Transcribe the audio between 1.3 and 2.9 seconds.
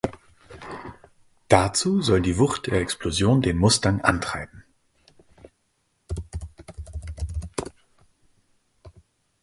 Dazu soll die Wucht der